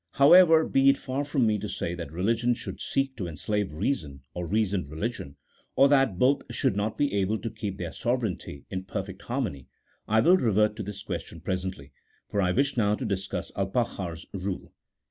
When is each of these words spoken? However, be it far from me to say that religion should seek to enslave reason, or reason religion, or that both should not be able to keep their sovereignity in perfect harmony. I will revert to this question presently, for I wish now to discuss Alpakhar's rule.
However, 0.13 0.67
be 0.67 0.89
it 0.89 0.97
far 0.97 1.23
from 1.23 1.45
me 1.45 1.59
to 1.59 1.69
say 1.69 1.93
that 1.93 2.11
religion 2.11 2.55
should 2.55 2.81
seek 2.81 3.15
to 3.17 3.27
enslave 3.27 3.71
reason, 3.71 4.23
or 4.33 4.47
reason 4.47 4.89
religion, 4.89 5.35
or 5.75 5.87
that 5.89 6.17
both 6.17 6.41
should 6.49 6.75
not 6.75 6.97
be 6.97 7.13
able 7.13 7.37
to 7.37 7.51
keep 7.51 7.77
their 7.77 7.91
sovereignity 7.93 8.65
in 8.71 8.85
perfect 8.85 9.21
harmony. 9.21 9.67
I 10.07 10.21
will 10.21 10.37
revert 10.37 10.75
to 10.77 10.81
this 10.83 11.03
question 11.03 11.39
presently, 11.39 11.91
for 12.27 12.41
I 12.41 12.51
wish 12.51 12.77
now 12.77 12.95
to 12.95 13.05
discuss 13.05 13.51
Alpakhar's 13.55 14.25
rule. 14.33 14.73